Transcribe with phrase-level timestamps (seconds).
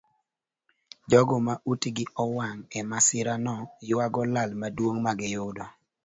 [1.09, 3.55] Jogo ma utgi owang' emasirano
[3.89, 5.65] yuago lal maduong magiyudo.